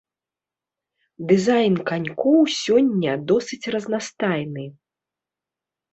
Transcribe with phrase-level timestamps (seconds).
[1.31, 4.65] Дызайн канькоў сёння досыць разнастайны.